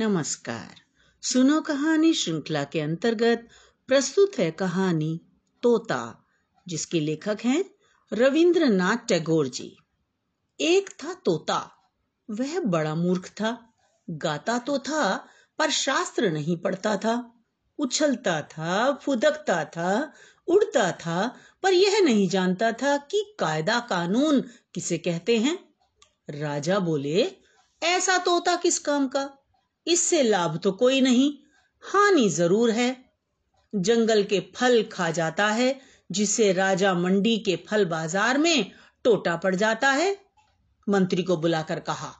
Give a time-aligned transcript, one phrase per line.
[0.00, 0.80] नमस्कार।
[1.22, 3.48] सुनो कहानी श्रृंखला के अंतर्गत
[3.88, 5.20] प्रस्तुत है कहानी
[5.62, 6.26] तोता,
[6.68, 7.64] जिसके लेखक हैं
[8.12, 9.76] रविंद्रनाथ टैगोर जी।
[10.60, 11.90] एक था तोता।
[12.30, 13.72] वह बड़ा मूर्ख था।
[14.10, 15.28] गाता तो था,
[15.58, 17.44] पर शास्त्र नहीं पढ़ता था।
[17.78, 20.12] उछलता था, फुदकता था,
[20.46, 24.40] उड़ता था, पर यह नहीं जानता था कि कायदा कानून
[24.74, 25.74] किसे कहते हैं।
[26.30, 27.36] राजा बोले,
[27.82, 29.36] ऐसा तोता किस काम का?
[29.86, 31.32] इससे लाभ तो कोई नहीं।
[31.82, 32.96] हानि ज़रूर है।
[33.74, 35.80] जंगल के फल खा जाता है,
[36.10, 38.70] जिससे राजा मंडी के फल बाज़ार में
[39.04, 40.16] टोटा पड़ जाता है,
[40.88, 42.12] मंत्री को बुलाकर कहा।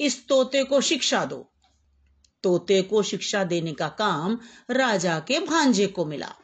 [0.00, 1.52] इस तोते को शिक्षा दो।
[2.42, 4.38] तोते को शिक्षा देने का काम
[4.70, 6.34] राजा के भांजे को मिला।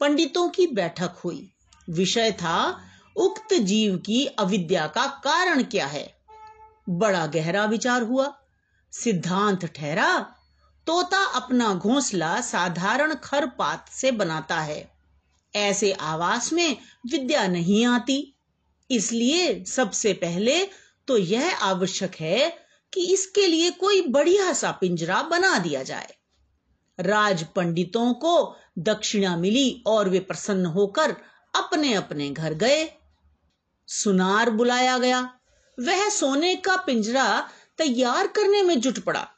[0.00, 1.50] पंडितों की बैठक हुई।
[1.90, 2.80] विषय था,
[3.16, 6.18] उक्त जीव की अविद्या का कारण क्या है?
[6.88, 8.26] बड़ा गहरा विचार हुआ।
[8.92, 10.18] सिद्धांत ठहरा,
[10.86, 14.90] तोता अपना घोंसला साधारण खरपात से बनाता है।
[15.54, 16.76] ऐसे आवास में
[17.12, 18.34] विद्या नहीं आती।
[18.90, 20.64] इसलिए सबसे पहले
[21.08, 22.50] तो यह आवश्यक है
[22.94, 26.14] कि इसके लिए कोई बढ़िया सा पिंजरा बना दिया जाए।
[27.00, 31.16] राज पंडितों को दक्षिणा मिली और वे प्रसन्न होकर
[31.54, 32.90] अपने अपने घर गए।
[33.86, 35.20] सुनार बुलाया गया।
[35.80, 37.48] वह सोने का पिंजरा
[37.78, 39.28] तैयार करने में जुट पड़ा।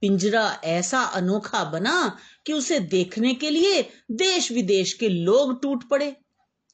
[0.00, 6.16] पिंजरा ऐसा अनोखा बना कि उसे देखने के लिए देश विदेश के लोग टूट पड़े।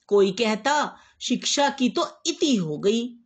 [0.07, 3.19] कोई कहता, शिक्षा की तो इति हो गई।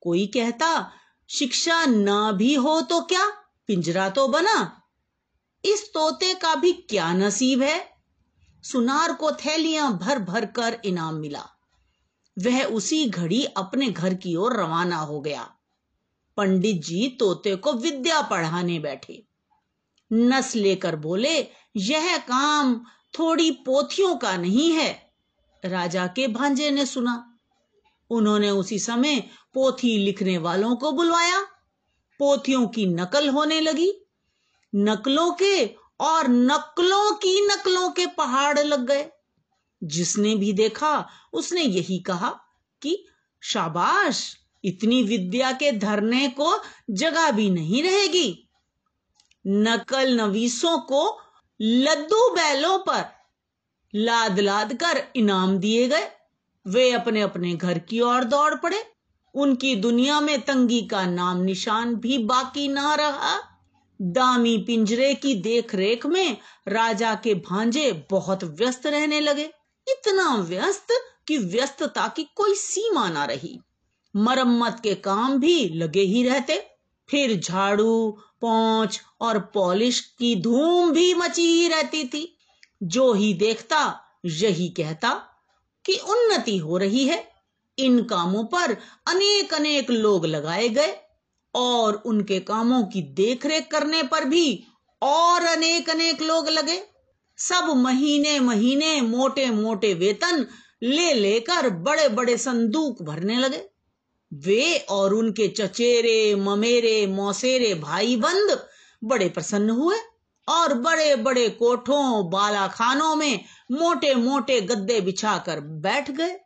[0.00, 0.90] कोई कहता,
[1.30, 3.26] शिक्षा ना भी हो तो क्या?
[3.66, 4.82] पिंजरा तो बना।
[5.64, 7.92] इस तोते का भी क्या नसीब है?
[8.62, 11.48] सुनार को थैलियाँ भर भर कर इनाम मिला।
[12.38, 15.54] वह उसी घड़ी अपने घर की ओर रवाना हो गया।
[16.36, 19.24] पंडित जी तोते को विद्या पढ़ाने बैठे।
[20.12, 22.84] नस लेकर बोले, यह काम
[23.18, 25.12] थोड़ी पोथियों का नहीं है।
[25.64, 27.38] राजा के भांजे ने सुना।
[28.10, 29.20] उन्होंने उसी समय
[29.54, 31.42] पोथी लिखने वालों को बुलवाया।
[32.18, 33.92] पोथियों की नकल होने लगी।
[34.74, 35.66] नकलों के
[36.00, 39.10] और नकलों की नकलों के पहाड़ लग गए।
[39.84, 42.40] जिसने भी देखा, उसने यही कहा
[42.82, 43.06] कि,
[43.42, 44.41] शाबाश!
[44.64, 48.48] इतनी विद्या के धरने को जगह भी नहीं रहेगी।
[49.46, 51.20] नकल नवीसों को
[51.60, 53.04] लद्दू बैलों पर
[53.94, 56.08] लाद लाद कर इनाम दिए गए।
[56.66, 58.84] वे अपने अपने घर की ओर दौड़ पड़े।
[59.34, 63.40] उनकी दुनिया में तंगी का नाम निशान भी बाकी ना रहा।
[64.02, 66.36] दामी पिंजरे की देखरेख में
[66.68, 69.44] राजा के भांजे बहुत व्यस्त रहने लगे।
[69.88, 70.86] इतना व्यस्त
[71.28, 73.60] कि व्यस्तता की कोई सीमा ना रही।
[74.16, 76.66] मरम्मत के काम भी लगे ही रहते।
[77.10, 82.38] फिर झाड़ू पौच और पॉलिश की धूम भी मची ही रहती थी।
[82.82, 85.08] जो ही देखता, यही कहता
[85.84, 87.28] कि उन्नति हो रही है।
[87.78, 88.72] इन कामों पर
[89.06, 90.94] अनेक अनेक लोग लगाए गए
[91.54, 94.64] और उनके कामों की देखरेख करने पर भी
[95.02, 96.82] और अनेक अनेक लोग लगे।
[97.38, 100.46] सब महीने महीने मोटे मोटे वेतन
[100.82, 103.71] ले लेकर बड़े बड़े संदूक भरने लगे।
[104.32, 108.58] वे और उनके चचेरे, ममेरे, मौसेरे भाई बंद
[109.02, 109.96] बड़े प्रसन्न हुए
[110.48, 116.36] और बड़े बड़े कोठों बाला खानों में मोटे मोटे गद्दे बिछाकर बैठ गए।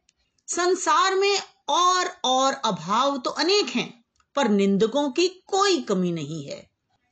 [0.49, 1.39] संसार में
[1.69, 4.05] और और अभाव तो अनेक हैं,
[4.37, 6.65] पर निंदकों की कोई कमी नहीं है।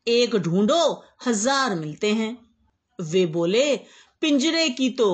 [0.06, 2.36] एक ढूंढो, हज़ार मिलते हैं।
[2.98, 3.76] वे बोले,
[4.22, 5.08] पिंजरे की तो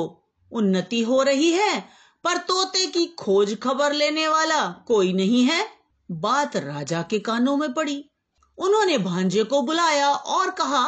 [0.52, 5.66] उन्नति हो रही है पर तोते की खोज खबर लेने वाला कोई नहीं है।
[6.08, 8.04] बात राजा के कानों में पड़ी।
[8.58, 10.84] उन्होंने भांजे को बुलाया और कहा,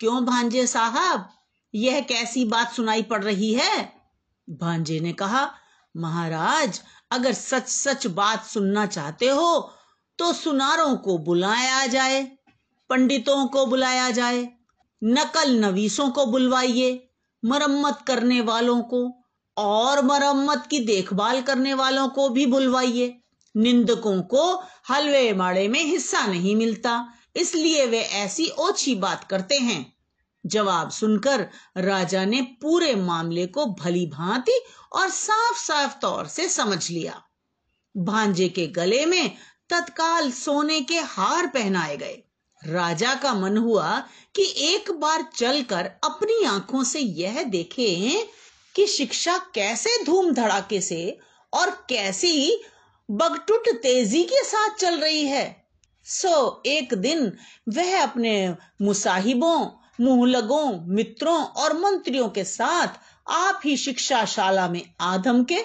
[0.00, 1.28] क्यों भांजे साहब,
[1.74, 3.92] यह कैसी बात सुनाई पड़ रही है?
[4.48, 5.50] भांजे ने कहा,
[5.96, 9.72] महाराज, अगर सच सच बात सुनना चाहते हो
[10.18, 12.22] तो सुनारों को बुलाया जाए,
[12.90, 14.48] पंडितों को बुलाया जाए,
[15.02, 17.08] नकल नवीसों को बुलवाइए,
[17.44, 19.19] मरम्मत करने वालों को
[19.60, 23.16] और मरम्मत की देखभाल करने वालों को भी बुलवाइए।
[23.56, 29.96] निंदकों को हलवे माड़े में हिस्सा नहीं मिलता, इसलिए वे ऐसी ओछी बात करते हैं।
[30.46, 31.46] जवाब सुनकर
[31.76, 34.60] राजा ने पूरे मामले को भली भांति
[34.92, 37.22] और साफ़ साफ़ तौर से समझ लिया।
[37.96, 39.30] भांजे के गले में
[39.70, 42.22] तत्काल सोने के हार पहनाए गए।
[42.62, 43.98] राजा का मन हुआ
[44.36, 48.28] कि एक बार चलकर अपनी आँखों से यह देखें
[48.74, 51.18] कि शिक्षा कैसे धूम धड़ाके से
[51.52, 52.62] और कैसी
[53.10, 55.64] बगटुट तेज़ी के साथ चल रही है।
[56.04, 57.32] सो, एक दिन
[57.68, 59.66] वह अपने मुसाहिबों,
[60.00, 62.88] मुहलगों, मित्रों और मंत्रियों के साथ
[63.30, 65.58] आप ही शिक्षाशाला में आधम के,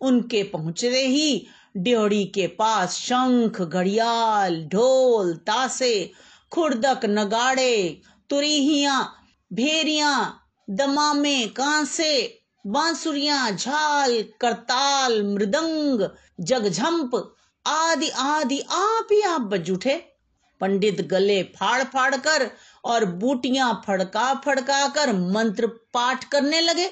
[0.00, 1.46] उनके पहुँचते ही
[1.76, 6.12] ड्योड़ी के पास शंख, घड़ियाल, ढोल तासे
[6.52, 8.00] खुर्दक, नगाड़े,
[8.30, 9.12] तुरीहिया,
[9.52, 16.00] भेरिया दमामे कांसे बांसुरिया झाल, करताल, मृदंग,
[16.40, 17.16] जगझंप
[17.66, 19.96] आदि आदि आप ही आप बज उठे।
[20.60, 22.50] पंडित गले फाड़ फाड़ कर
[22.84, 26.90] और बूटियाँ फड़का फड़का कर मंत्र पाठ करने लगे।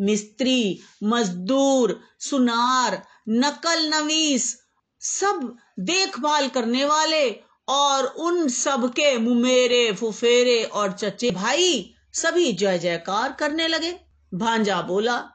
[0.00, 4.60] मिस्त्री, मजदूर, सुनार, नकल नवीस,
[5.00, 7.30] सब देखभाल करने वाले
[7.68, 14.00] और उन सब के मुमेरे फुफेरे और चचे भाई सभी जय जयकार करने लगे।
[14.34, 15.30] भांजा बोला,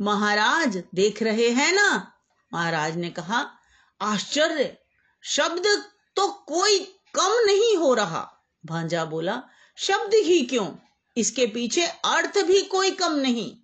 [0.00, 2.12] महाराज, देख रहे हैं ना?
[2.52, 3.50] महाराज ने कहा,
[4.00, 4.78] आश्चर्य,
[5.22, 5.82] शब्द
[6.16, 6.78] तो कोई
[7.14, 8.32] कम नहीं हो रहा।
[8.66, 9.42] भांजा बोला,
[9.76, 10.68] शब्द ही क्यों?
[11.16, 13.56] इसके पीछे अर्थ भी कोई कम नहीं।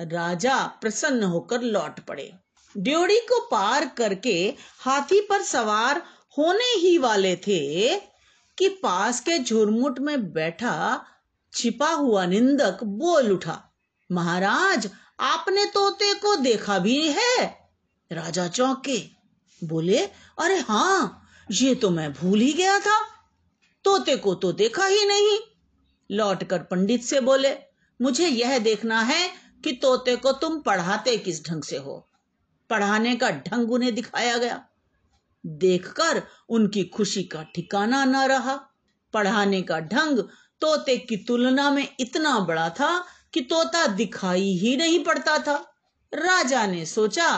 [0.00, 2.32] राजा प्रसन्न होकर लौट पड़े।
[2.76, 6.02] ड्योड़ी को पार करके हाथी पर सवार
[6.38, 7.96] होने ही वाले थे
[8.58, 11.04] कि पास के झुरमुट में बैठा
[11.56, 13.62] छिपा हुआ निंदक बोल उठा,
[14.10, 14.88] महाराज,
[15.20, 17.44] आपने तोते को देखा भी है?
[18.10, 18.98] राजा चौंके,
[19.62, 19.98] बोले,
[20.38, 22.98] अरे हाँ ये तो मैं भूल ही गया था,
[23.84, 25.38] तोते को तो देखा ही नहीं।
[26.10, 27.54] लौटकर पंडित से बोले,
[28.00, 29.28] मुझे यह देखना है
[29.64, 32.08] कि तोते को तुम पढ़ाते किस ढंग से हो?
[32.70, 34.64] पढ़ाने का ढंग उन्हें दिखाया गया।
[35.44, 38.54] देखकर उनकी खुशी का ठिकाना न रहा।
[39.14, 40.18] पढ़ाने का ढंग
[40.60, 43.04] तोते की तुलना में इतना बड़ा था
[43.34, 45.54] कि तोता दिखाई ही नहीं पड़ता था।
[46.12, 47.28] राजा ने सोचा,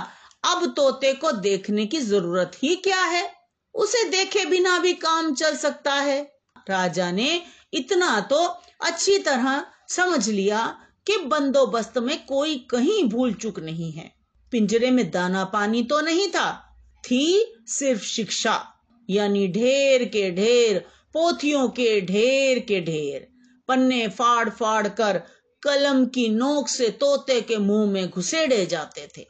[0.44, 3.30] अब तोते को देखने की ज़रूरत ही क्या है?
[3.74, 6.20] उसे देखे बिना भी काम चल सकता है।
[6.70, 7.42] राजा ने
[7.72, 8.44] इतना तो
[8.84, 10.66] अच्छी तरह समझ लिया
[11.06, 14.12] कि बंदोबस्त में कोई कहीं भूल चुक नहीं है।
[14.52, 16.50] पिंजरे में दाना पानी तो नहीं था,
[17.04, 18.64] थी सिर्फ़ शिक्षा,
[19.08, 20.84] यानी ढेर के ढेर
[21.14, 23.28] पोथियों के ढेर के ढेर,
[23.68, 25.22] पन्ने फाड़ फाड़ कर
[25.62, 29.26] कलम की नोक से तोते के मुँह में घुसेड़े जाते थे।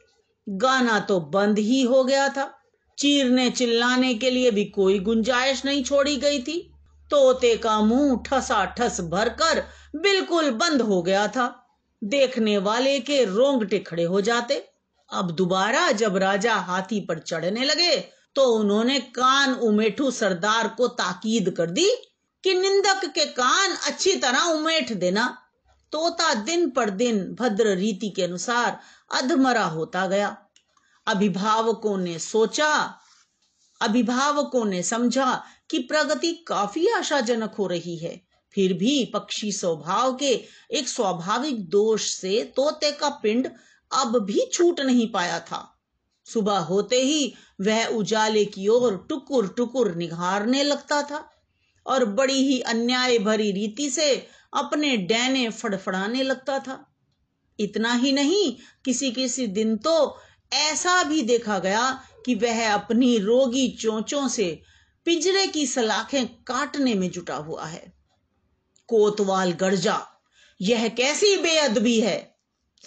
[0.47, 2.55] गाना तो बंद ही हो गया था।
[2.97, 6.59] चीरने चिल्लाने के लिए भी कोई गुंजाइश नहीं छोड़ी गई थी।
[7.11, 9.63] तोते का मुँह ठसा ठस भरकर
[9.95, 11.47] बिल्कुल बंद हो गया था।
[12.03, 14.65] देखने वाले के रोंगटे खड़े हो जाते।
[15.13, 21.49] अब दोबारा जब राजा हाथी पर चढ़ने लगे तो उन्होंने कान उमेठू सरदार को ताकीद
[21.49, 21.89] कर दी
[22.43, 25.37] कि निंदक के कान अच्छी तरह उमेठ देना।
[25.91, 28.79] तोता दिन पर दिन भद्र रीति के अनुसार
[29.15, 30.37] अधमरा होता गया।
[31.07, 32.95] अभिभावकों ने सोचा,
[33.81, 38.21] अभिभावकों ने समझा कि प्रगति काफ़ी आशाजनक हो रही है।
[38.53, 43.47] फिर भी पक्षी स्वभाव के एक स्वाभाविक दोष से तोते का पिंड
[43.91, 45.78] अब भी छूट नहीं पाया था।
[46.33, 51.29] सुबह होते ही वह उजाले की ओर टुकुर टुकुर निहारने लगता था
[51.85, 54.13] और बड़ी ही अन्याय भरी रीति से
[54.53, 56.85] अपने डैने फड़फड़ाने लगता था।
[57.59, 58.55] इतना ही नहीं,
[58.85, 60.17] किसी किसी दिन तो
[60.53, 61.91] ऐसा भी देखा गया
[62.25, 64.61] कि वह अपनी रोगी चोंचों से
[65.05, 67.93] पिंजरे की सलाखें काटने में जुटा हुआ है।
[68.89, 69.99] कोतवाल गर्जा,
[70.61, 72.35] यह कैसी बेअदबी है?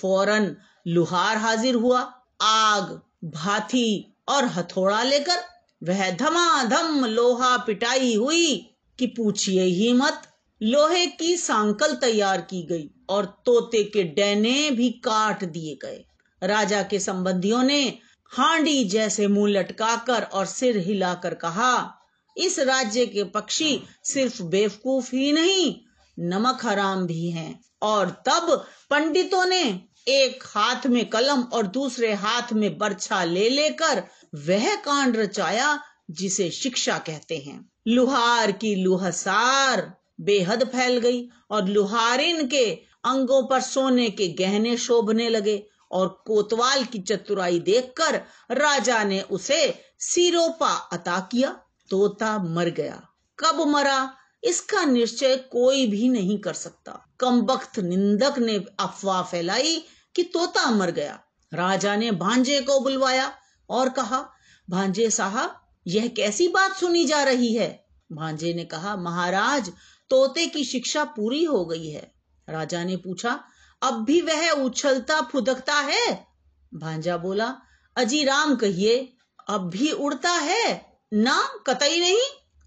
[0.01, 0.57] फ़ौरन
[0.87, 2.01] लुहार हाजिर हुआ,
[2.43, 5.45] आग भाथी और हथौड़ा लेकर
[5.83, 10.23] वह धमाधम लोहा पिटाई हुई कि पूछिए ही मत।
[10.63, 16.05] लोहे की सांकल तैयार की गई और तोते के डैने भी काट दिए गए।
[16.43, 17.99] राजा के संबंधियों ने
[18.31, 21.99] हांडी जैसे मुँह लटकाकर और सिर हिलाकर कहा,
[22.37, 25.77] इस राज्य के पक्षी सिर्फ़ बेवकूफ़ ही नहीं,
[26.19, 32.53] नमक हराम भी हैं। और तब पंडितों ने एक हाथ में कलम और दूसरे हाथ
[32.53, 34.03] में बर्छा ले लेकर
[34.35, 42.49] वह कांड रचाया जिसे शिक्षा कहते हैं। लुहार की लुहसार बेहद फैल गई और लुहारिन
[42.49, 48.15] के अंगों पर सोने के गहने शोभने लगे और कोतवाल की चतुराई देखकर
[48.51, 53.03] राजा ने उसे सिरोपा अता किया, तोता मर गया।
[53.39, 54.17] कब मरा?
[54.45, 59.85] इसका निश्चय कोई भी नहीं कर सकता। कम वक्त निंदक ने अफवाह फैलाई
[60.17, 61.21] कि तोता मर गया।
[61.55, 63.35] राजा ने भांजे को बुलवाया
[63.71, 64.29] और कहा,
[64.71, 67.87] भांजे साहब, यह कैसी बात सुनी जा रही है?
[68.13, 69.73] भांजे ने कहा, महाराज,
[70.11, 72.15] तोते की शिक्षा पूरी हो गई है।
[72.49, 73.45] राजा ने पूछा,
[73.83, 76.27] अब भी वह उछलता फुदकता है?
[76.75, 77.57] भांजा बोला,
[77.97, 79.17] अजी राम कहिए,
[79.49, 81.01] अब भी उड़ता है?
[81.15, 82.21] ना कतई नहीं,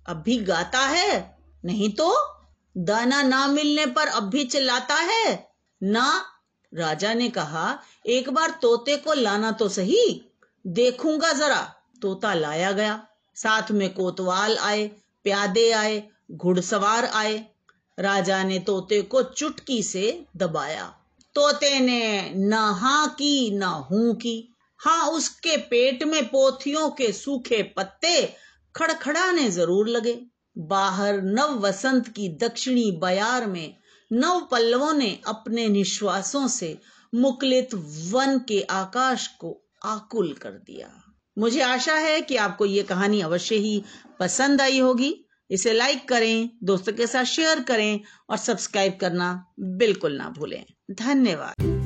[0.10, 1.35] अब भी गाता है?
[1.65, 2.15] नहीं तो
[2.77, 5.50] दाना ना मिलने पर अब भी चिल्लाता है।
[5.84, 6.25] ना,
[6.74, 10.31] राजा ने कहा, एक बार तोते को लाना तो सही,
[10.67, 14.88] देखूँगा जरा। तोता लाया गया। साथ में कोतवाल आए,
[15.24, 17.45] प्यादे आए, घुड़सवार आए।
[18.00, 20.86] राजा ने तोते को चुटकी से दबाया।
[21.36, 27.63] तोते ने न हा की, न हूँ की। हाँ उसके पेट में पोथियों के सूखे
[27.63, 28.36] पत्ते
[28.75, 30.22] खड़खड़ाने ज़रूर लगे।
[30.57, 33.75] बाहर नव वसंत की दक्षिणी बयार में
[34.13, 36.77] नव पल्लवों ने अपने निश्वासों से
[37.15, 37.69] मुकलित
[38.12, 43.55] वन के आकाश को आकुल कर दिया। मुझे आशा है कि आपको ये कहानी अवश्य
[43.55, 43.83] ही
[44.19, 50.17] पसंद आई होगी। इसे लाइक करें, दोस्तों के साथ शेयर करें और सब्सक्राइब करना बिल्कुल
[50.17, 51.85] ना भूलें। धन्यवाद।